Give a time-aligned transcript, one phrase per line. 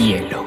[0.00, 0.46] Rompehielo.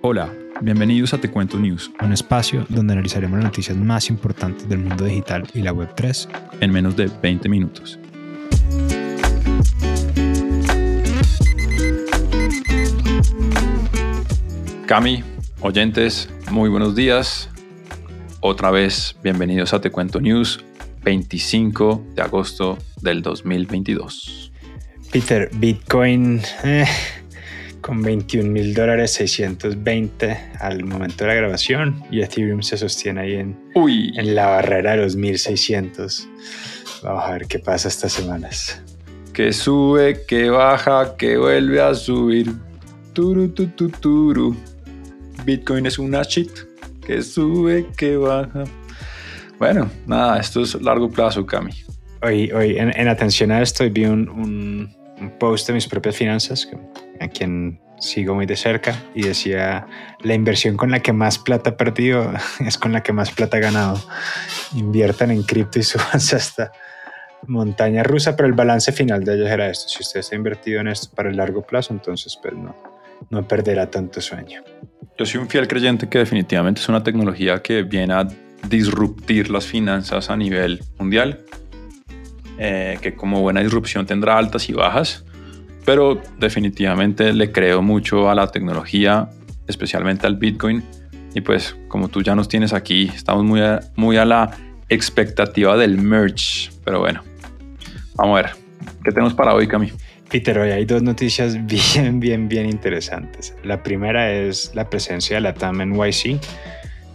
[0.00, 0.32] Hola,
[0.62, 5.04] bienvenidos a Te Cuento News, un espacio donde analizaremos las noticias más importantes del mundo
[5.04, 6.28] digital y la Web3
[6.60, 7.98] en menos de 20 minutos.
[14.86, 15.22] Cami,
[15.60, 17.50] oyentes, muy buenos días.
[18.40, 20.64] Otra vez, bienvenidos a Te Cuento News,
[21.02, 24.52] 25 de agosto del 2022.
[25.10, 26.86] Peter, Bitcoin eh,
[27.80, 33.34] con 21 mil dólares 620 al momento de la grabación y Ethereum se sostiene ahí
[33.34, 36.28] en, en la barrera de los 1600.
[37.02, 38.82] Vamos a ver qué pasa estas semanas.
[39.32, 42.52] Que sube, que baja, que vuelve a subir.
[43.14, 44.56] Turu, tu, turu.
[45.44, 46.50] Bitcoin es una shit.
[47.06, 48.64] Que sube, que baja.
[49.60, 51.72] Bueno, nada, esto es largo plazo, Cami.
[52.22, 56.66] Hoy, hoy en, atención a esto, vi un, un, post de mis propias finanzas,
[57.20, 59.86] a quien sigo muy de cerca, y decía,
[60.22, 62.32] la inversión con la que más plata he perdido
[62.66, 64.02] es con la que más plata he ganado.
[64.74, 66.72] Inviertan en cripto y subanse hasta
[67.46, 69.90] montaña rusa, pero el balance final de ellos era esto.
[69.90, 72.74] Si usted está invertido en esto para el largo plazo, entonces pues no,
[73.28, 74.62] no perderá tanto sueño.
[75.18, 78.26] Yo soy un fiel creyente que definitivamente es una tecnología que viene a
[78.68, 81.40] disruptir las finanzas a nivel mundial,
[82.58, 85.24] eh, que como buena disrupción tendrá altas y bajas,
[85.84, 89.30] pero definitivamente le creo mucho a la tecnología,
[89.66, 90.84] especialmente al Bitcoin.
[91.34, 94.56] Y pues como tú ya nos tienes aquí, estamos muy a, muy a la
[94.88, 96.70] expectativa del merge.
[96.84, 97.22] Pero bueno,
[98.14, 98.50] vamos a ver,
[99.04, 99.92] ¿qué tenemos para hoy, Cami?
[100.28, 103.54] Peter, hoy hay dos noticias bien, bien, bien interesantes.
[103.64, 106.40] La primera es la presencia de la TAM en YC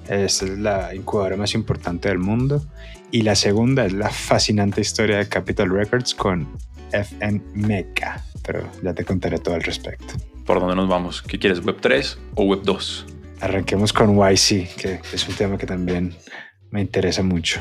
[0.07, 2.63] esta es la incubadora más importante del mundo.
[3.11, 6.47] Y la segunda es la fascinante historia de Capital Records con
[6.91, 8.23] FM Meca.
[8.45, 10.13] Pero ya te contaré todo al respecto.
[10.45, 11.21] ¿Por dónde nos vamos?
[11.21, 13.05] ¿Qué quieres, Web 3 o Web 2?
[13.41, 16.15] Arranquemos con YC, que es un tema que también
[16.69, 17.59] me interesa mucho.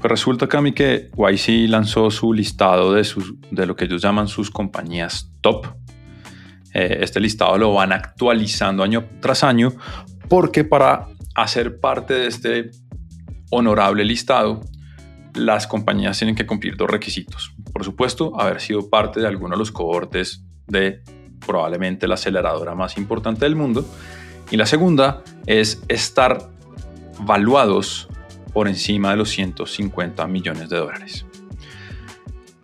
[0.00, 4.28] Pues resulta, Cami, que YC lanzó su listado de, sus, de lo que ellos llaman
[4.28, 5.66] sus compañías top.
[6.74, 9.72] Eh, este listado lo van actualizando año tras año
[10.28, 12.70] porque para hacer parte de este
[13.50, 14.60] honorable listado,
[15.34, 17.54] las compañías tienen que cumplir dos requisitos.
[17.72, 21.02] Por supuesto, haber sido parte de alguno de los cohortes de
[21.44, 23.84] probablemente la aceleradora más importante del mundo.
[24.50, 26.50] Y la segunda es estar
[27.20, 28.08] valuados
[28.52, 31.26] por encima de los 150 millones de dólares.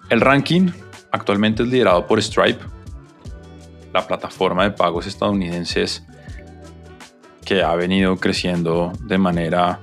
[0.08, 0.70] El ranking
[1.10, 2.64] actualmente es liderado por Stripe,
[3.92, 6.04] la plataforma de pagos estadounidenses
[7.50, 9.80] que ha venido creciendo de manera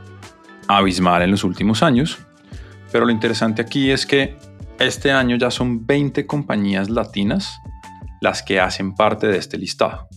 [0.70, 2.18] abismal en los últimos años.
[2.94, 4.38] Pero lo interesante aquí es que
[4.80, 7.60] este año ya son 20 compañías latinas
[8.22, 10.08] las que hacen parte de este listado.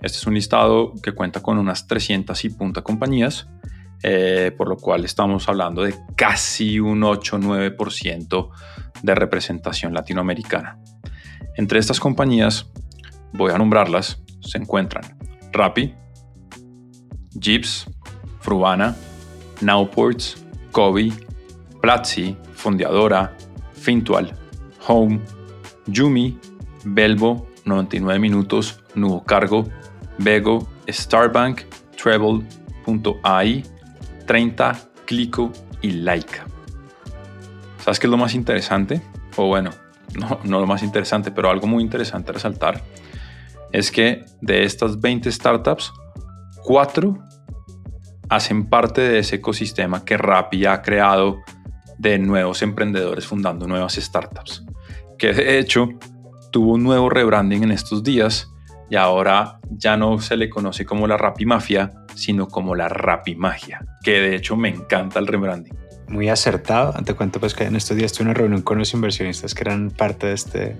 [0.00, 3.46] Este es un listado que cuenta con unas 300 y punta compañías,
[4.02, 8.48] eh, por lo cual estamos hablando de casi un 8-9%
[9.02, 10.78] de representación latinoamericana.
[11.58, 12.70] Entre estas compañías,
[13.34, 15.18] voy a nombrarlas, se encuentran
[15.52, 15.94] Rappi,
[17.38, 17.86] Jeeps,
[18.40, 18.96] Frubana,
[19.60, 21.12] Nowports, Kobe,
[21.80, 23.36] Platzi, Fondeadora,
[23.74, 24.32] Fintual,
[24.86, 25.20] Home,
[25.86, 26.38] Yumi,
[26.84, 29.68] Belbo, 99 minutos, Nuevo Cargo,
[30.18, 31.62] Bego, Starbank,
[31.96, 33.62] Treble.ai,
[34.26, 35.52] 30, Clico
[35.82, 36.46] y Laika.
[37.78, 39.02] ¿Sabes qué es lo más interesante?
[39.36, 39.70] O bueno,
[40.18, 42.82] no, no lo más interesante, pero algo muy interesante a resaltar
[43.72, 45.92] es que de estas 20 startups,
[46.64, 47.18] cuatro
[48.28, 51.42] hacen parte de ese ecosistema que Rappi ha creado
[51.98, 54.64] de nuevos emprendedores fundando nuevas startups,
[55.18, 55.90] que de hecho
[56.50, 58.50] tuvo un nuevo rebranding en estos días
[58.90, 63.36] y ahora ya no se le conoce como la Rappi Mafia, sino como la Rappi
[63.36, 65.76] Magia, que de hecho me encanta el rebranding.
[66.08, 66.92] Muy acertado.
[67.02, 69.90] Te cuento pues que en estos días tuve una reunión con los inversionistas que eran
[69.90, 70.76] parte de este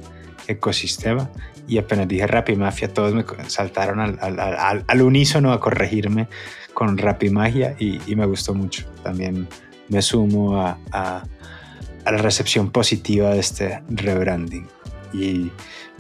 [0.46, 1.31] ecosistema
[1.67, 6.29] y apenas dije Rappi Mafia, todos me saltaron al, al, unísono a corregirme
[6.75, 8.85] con Rappi Magia y, y, me gustó mucho.
[9.02, 9.49] También
[9.88, 11.23] me sumo a, a,
[12.05, 14.67] a, la recepción positiva de este rebranding.
[15.12, 15.50] Y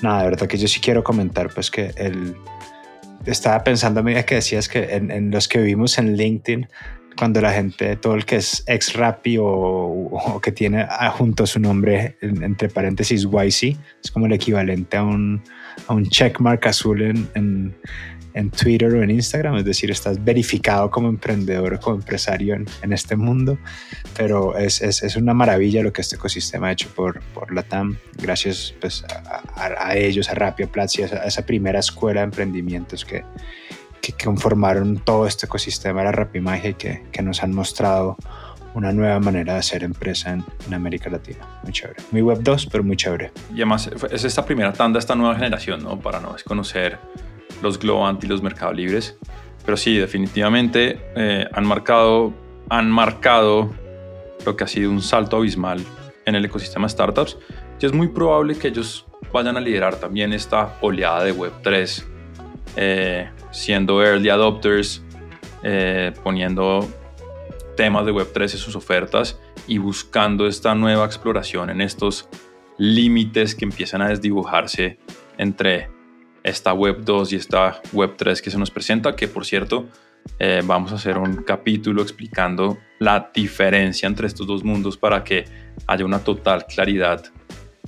[0.02, 2.36] nada, de verdad que yo sí quiero comentar pues que el...
[3.24, 6.68] Estaba pensando a medida que decías que en, en los que vivimos en LinkedIn
[7.16, 11.60] cuando la gente, todo el que es ex Rappi o, que tiene junto a su
[11.60, 15.42] nombre, entre paréntesis YC, es como el equivalente a un,
[15.86, 17.74] a un checkmark azul en,
[18.34, 22.66] en Twitter o en Instagram, es decir, estás verificado como emprendedor o como empresario en,
[22.82, 23.58] en este mundo,
[24.16, 27.62] pero es, es, es, una maravilla lo que este ecosistema ha hecho por, por la
[27.62, 33.04] TAM, gracias pues, a, a, ellos, a Platzi, a, a esa primera escuela de emprendimientos
[33.04, 33.24] que,
[34.12, 38.16] que conformaron todo este ecosistema de la Rapimagia y que, que nos han mostrado
[38.74, 41.46] una nueva manera de hacer empresa en, en, América Latina.
[41.62, 42.02] Muy chévere.
[42.10, 43.30] Muy web 2, pero muy chévere.
[43.50, 45.98] Y además es esta primera tanda, esta nueva generación, ¿no?
[46.00, 46.98] Para no desconocer
[47.62, 49.16] los Globant y los Mercados Libres.
[49.64, 52.34] Pero sí, definitivamente eh, han, marcado,
[52.68, 53.72] han marcado
[54.44, 55.82] lo que ha sido un salto abismal
[56.26, 57.38] en el ecosistema de startups.
[57.80, 62.06] Y es muy probable que ellos vayan a liderar también esta oleada de Web 3,
[62.76, 65.02] eh, siendo early adopters,
[65.62, 66.88] eh, poniendo
[67.76, 72.28] temas de Web3 en sus ofertas y buscando esta nueva exploración en estos
[72.78, 74.98] límites que empiezan a desdibujarse
[75.38, 75.88] entre
[76.42, 79.88] esta Web 2 y esta Web 3 que se nos presenta, que por cierto
[80.38, 85.44] eh, vamos a hacer un capítulo explicando la diferencia entre estos dos mundos para que
[85.86, 87.24] haya una total claridad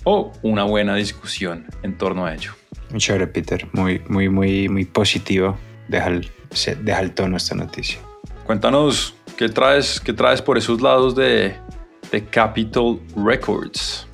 [0.04, 2.52] o una buena discusión en torno a ello.
[2.90, 3.66] Muy chévere, Peter.
[3.72, 5.58] Muy, muy, muy, muy positivo.
[5.88, 6.30] Deja el,
[6.82, 7.98] deja el tono esta noticia.
[8.44, 11.54] Cuéntanos qué traes, qué traes por esos lados de,
[12.10, 14.06] de Capitol Records.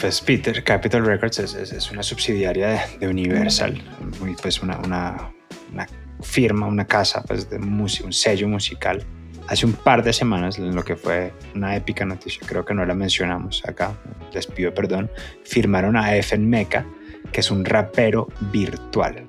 [0.00, 3.82] Pues Peter, Capitol Records es, es, es una subsidiaria de, de Universal,
[4.20, 5.32] muy, pues una, una,
[5.72, 5.86] una,
[6.22, 9.04] firma, una casa pues de un sello musical.
[9.48, 12.84] Hace un par de semanas, en lo que fue una épica noticia, creo que no
[12.84, 13.92] la mencionamos acá,
[14.32, 15.10] les pido perdón,
[15.44, 16.84] firmaron a Efen Mecha,
[17.32, 19.26] que es un rapero virtual.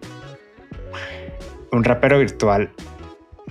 [1.72, 2.72] Un rapero virtual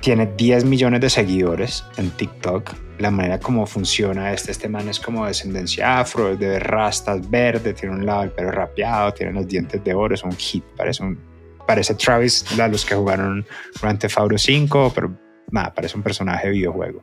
[0.01, 2.75] tiene 10 millones de seguidores en TikTok.
[2.99, 7.95] La manera como funciona este, este man es como descendencia afro, de rastas verde, tiene
[7.95, 11.19] un lado el pelo rapeado, tiene los dientes de oro, es un hit, parece un
[11.67, 13.45] parece Travis, a los que jugaron
[13.83, 15.19] Grand Theft Auto 5, pero
[15.51, 17.03] nada, parece un personaje de videojuego.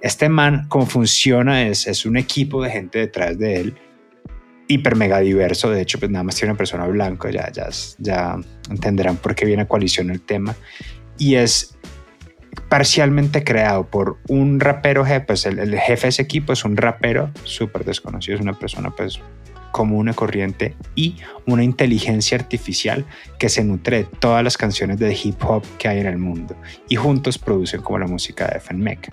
[0.00, 3.74] Este man, como funciona, es, es un equipo de gente detrás de él,
[4.68, 7.68] hiper mega diverso, de hecho, pues nada más tiene una persona blanca, ya, ya,
[7.98, 8.36] ya
[8.70, 10.54] entenderán por qué viene a coalición el tema,
[11.16, 11.76] y es
[12.68, 17.84] parcialmente creado por un rapero, pues el, jefe de ese equipo es un rapero súper
[17.84, 19.20] desconocido, es una persona pues
[19.72, 21.16] común y corriente y
[21.46, 23.04] una inteligencia artificial
[23.38, 26.56] que se nutre de todas las canciones de hip hop que hay en el mundo
[26.88, 29.12] y juntos producen como la música de FNMECA.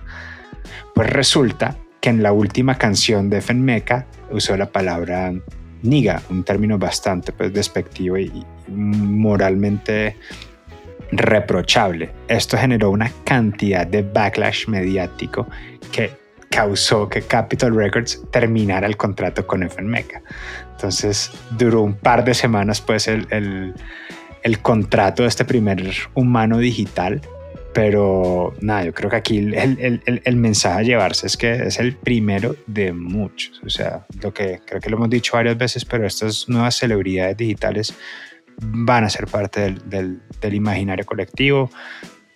[0.94, 1.76] Pues resulta
[2.06, 5.34] que en la última canción de FNMECA usó la palabra
[5.82, 10.16] niga, un término bastante pues, despectivo y moralmente
[11.10, 12.12] reprochable.
[12.28, 15.48] Esto generó una cantidad de backlash mediático
[15.90, 16.12] que
[16.48, 20.22] causó que Capitol Records terminara el contrato con FNMECA.
[20.76, 23.26] Entonces duró un par de semanas pues el,
[24.44, 25.82] el, contrato de este primer
[26.14, 27.20] humano digital,
[27.76, 31.78] pero nada, yo creo que aquí el, el, el, mensaje a llevarse es que es
[31.78, 33.60] el primero de muchos.
[33.66, 37.36] O sea, lo que creo que lo hemos dicho varias veces, pero estas nuevas celebridades
[37.36, 37.92] digitales
[38.56, 41.68] van a ser parte del, del, del imaginario colectivo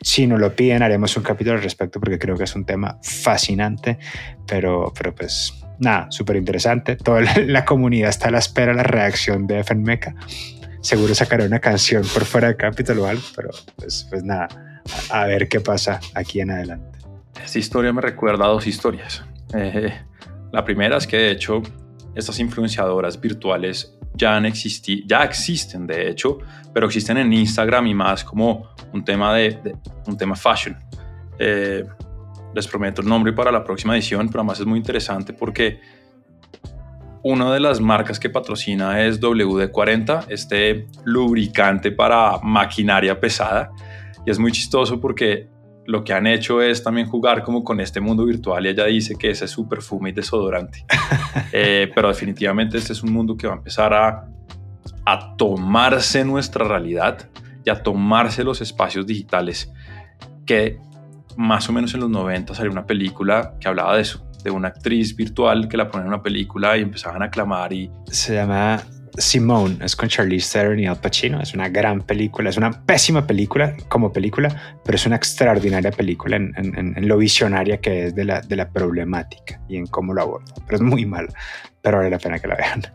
[0.02, 2.98] si nos lo piden, haremos un capítulo al respecto porque creo que es un tema
[3.02, 3.98] fascinante,
[4.46, 6.96] pero, pero pues nada, súper interesante.
[6.96, 10.14] Toda la, la, comunidad está a la espera de la reacción de FNMECA.
[10.82, 14.48] Seguro sacará una canción por fuera de capítulo o algo, pero pues, pues nada,
[15.10, 16.98] a, ver qué pasa aquí en adelante.
[17.44, 19.24] Esta historia me recuerda a dos historias.
[19.54, 19.92] Eh,
[20.52, 21.62] la primera es que de hecho
[22.14, 26.38] estas influenciadoras virtuales ya, han existi ya existen de hecho,
[26.74, 29.74] pero existen en Instagram y más como un tema de, de
[30.06, 30.76] un tema fashion.
[31.38, 31.84] Eh,
[32.54, 35.80] les prometo el nombre para la próxima edición, pero además es muy interesante porque
[37.22, 43.70] una de las marcas que patrocina es WD-40, este lubricante para maquinaria pesada.
[44.26, 45.48] Y es muy chistoso porque
[45.86, 49.16] lo que han hecho es también jugar como con este mundo virtual y ella dice
[49.16, 50.84] que ese es su perfume y desodorante.
[51.52, 54.28] eh, pero definitivamente este es un mundo que va a empezar a,
[55.04, 57.28] a tomarse nuestra realidad
[57.64, 59.72] y a tomarse los espacios digitales
[60.46, 60.78] que
[61.36, 64.68] más o menos en los 90 salió una película que hablaba de eso, de una
[64.68, 67.90] actriz virtual que la ponían en una película y empezaban a clamar y...
[68.10, 68.82] Se llama
[69.18, 73.26] Simone, es con Charlize Theron y Al Pacino, es una gran película, es una pésima
[73.26, 78.14] película como película, pero es una extraordinaria película en, en, en lo visionaria que es
[78.14, 81.28] de la, de la problemática y en cómo lo aborda, pero es muy mal,
[81.82, 82.82] pero vale la pena que la vean.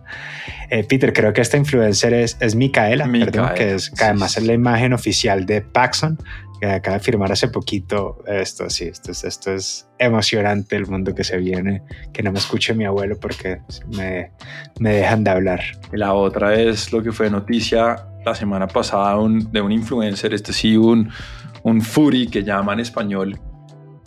[0.71, 4.35] Eh, Peter, creo que esta influencer es, es Micaela, Micaela perdón, que, es, que además
[4.35, 6.17] es la imagen oficial de Paxson,
[6.59, 11.13] que acaba de firmar hace poquito esto, sí, esto es, esto es emocionante el mundo
[11.13, 11.83] que se viene,
[12.13, 13.61] que no me escuche mi abuelo porque
[13.95, 14.31] me,
[14.79, 15.61] me dejan de hablar.
[15.91, 19.15] La otra es lo que fue noticia la semana pasada
[19.51, 21.11] de un influencer, este sí, un,
[21.63, 23.39] un furi que llama en español,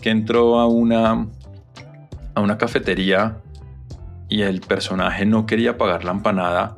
[0.00, 1.26] que entró a una,
[2.35, 3.38] a una cafetería
[4.28, 6.75] y el personaje no quería pagar la empanada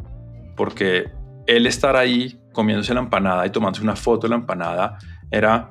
[0.56, 1.10] porque
[1.46, 4.98] él estar ahí comiéndose la empanada y tomándose una foto de la empanada
[5.30, 5.68] era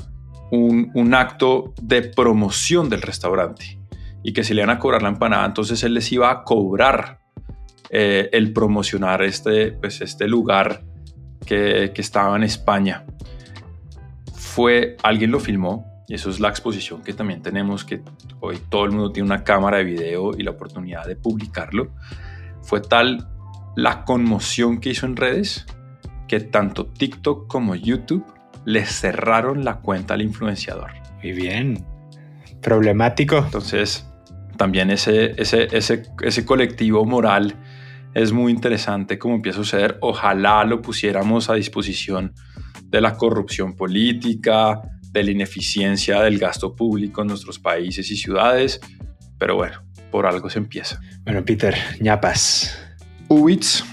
[0.52, 3.80] un, un acto de promoción del restaurante
[4.24, 7.20] y que si le iban a cobrar la empanada, entonces él les iba a cobrar
[7.90, 10.84] eh, el promocionar este, pues este lugar
[11.46, 13.06] que, que, estaba en España.
[14.34, 18.02] Fue, alguien lo filmó y eso es la exposición que también tenemos, que
[18.42, 21.92] hoy todo el mundo tiene una cámara de video y la oportunidad de publicarlo.
[22.62, 23.28] Fue tal
[23.76, 25.66] la conmoción que hizo en redes
[26.28, 28.26] que tanto TikTok como YouTube
[28.66, 30.92] le cerraron la cuenta al influenciador.
[31.24, 31.86] Muy bien.
[32.62, 33.38] Problemático.
[33.38, 34.08] Entonces,
[34.58, 37.56] también ese, ese, ese, ese colectivo moral
[38.14, 39.98] es muy interesante cómo empieza a suceder.
[40.02, 42.34] Ojalá lo pusiéramos a disposición
[42.86, 48.80] de la corrupción política, de la ineficiencia del gasto público en nuestros países y ciudades,
[49.38, 51.00] pero bueno, por algo se empieza.
[51.24, 52.78] Bueno, Peter, ñapas.
[53.28, 53.86] UBITS,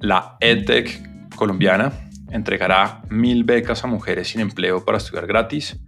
[0.00, 1.92] la EdTech colombiana,
[2.32, 5.78] entregará mil becas a mujeres sin empleo para estudiar gratis.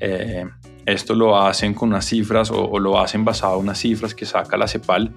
[0.00, 0.44] Eh,
[0.84, 4.56] esto lo hacen con unas cifras o, lo hacen basado en unas cifras que saca
[4.56, 5.12] la CEPAL,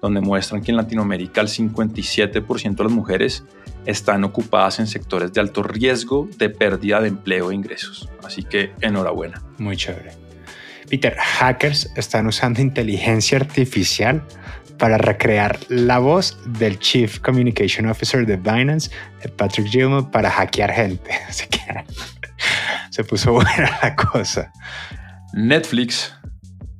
[0.00, 3.44] donde muestran que en Latinoamérica el 57% de las mujeres
[3.86, 8.08] están ocupadas en sectores de alto riesgo de pérdida de empleo e ingresos.
[8.22, 9.42] Así que enhorabuena.
[9.58, 10.29] Muy chévere.
[10.90, 14.26] Peter, hackers están usando inteligencia artificial
[14.76, 18.90] para recrear la voz del Chief Communication Officer de Binance,
[19.36, 21.10] Patrick Gilmour, para hackear gente.
[21.28, 21.60] Así que
[22.90, 24.52] se puso buena la cosa.
[25.32, 26.12] Netflix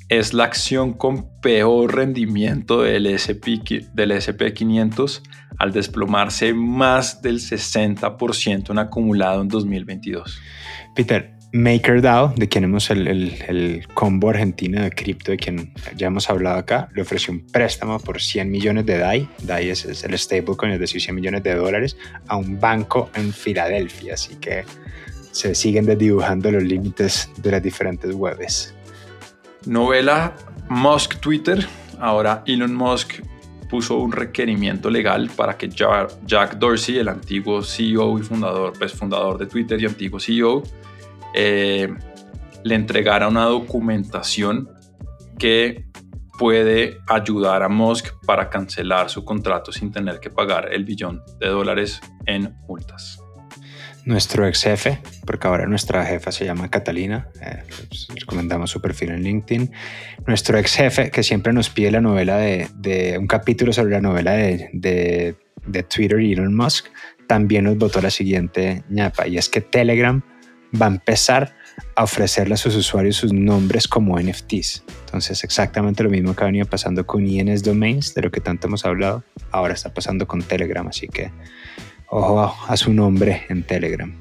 [0.09, 3.63] es la acción con peor rendimiento del SP,
[3.95, 5.23] del SP500
[5.59, 10.41] al desplomarse más del 60% en acumulado en 2022.
[10.97, 16.31] Peter, MakerDAO, de quien hemos el, el, combo argentino de cripto, de quien ya hemos
[16.31, 20.17] hablado acá, le ofreció un préstamo por 100 millones de DAI, DAI es, es el
[20.17, 21.97] stablecoin, es decir, 100 millones de dólares,
[22.29, 24.15] a un banco en Filadelfia.
[24.15, 24.65] Así que
[25.33, 28.75] se siguen desdibujando los límites de las diferentes webs.
[29.67, 30.35] Novela
[30.69, 31.67] Musk Twitter.
[31.99, 33.23] Ahora Elon Musk
[33.69, 39.39] puso un requerimiento legal para que Jack Dorsey, el antiguo CEO y fundador, pues fundador
[39.39, 40.63] de Twitter y antiguo CEO,
[41.35, 41.89] eh,
[42.65, 44.69] le entregara una documentación
[45.39, 45.87] que
[46.39, 51.49] puede ayudar a Musk para cancelar su contrato sin tener que pagar el billón de
[51.49, 53.21] dólares en multas.
[54.07, 58.81] Nuestro ex jefe, porque ahora nuestra jefa se llama Catalina, eh, pues, les comentamos su
[58.81, 59.71] perfil en LinkedIn,
[60.27, 64.33] nuestro ex jefe que siempre nos pide la novela de, un capítulo sobre la novela
[64.33, 66.87] de, de, de Twitter y Elon Musk,
[67.27, 70.23] también nos votó la siguiente ñapa, y es que Telegram
[70.81, 71.55] va a empezar
[71.95, 74.85] a ofrecerle a sus usuarios sus nombres como NFTs.
[75.07, 78.67] Entonces, exactamente lo mismo que ha venido pasando con INS Domains, de lo que tanto
[78.67, 81.31] hemos hablado, ahora está pasando con Telegram, así que
[82.09, 84.13] ojo a su nombre en Telegram.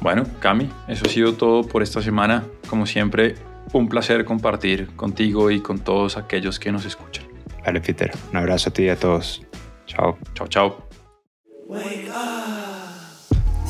[0.00, 2.44] Bueno, Cami, eso ha sido todo por esta semana.
[2.68, 3.36] Como siempre,
[3.72, 7.24] un placer compartir contigo y con todos aquellos que nos escuchan.
[7.64, 8.12] Vale, Peter.
[8.30, 9.42] Un abrazo a ti y a todos.
[9.86, 10.18] Chao.
[10.34, 10.88] Chao, chao.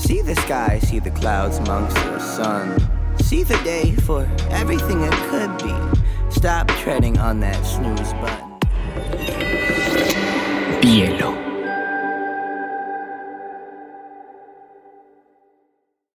[0.04, 2.78] See the sky, see the clouds amongst the sun.
[3.20, 5.74] See the day for everything it could be.
[6.30, 8.58] Stop treading on that snooze button.
[10.82, 11.43] Bielo.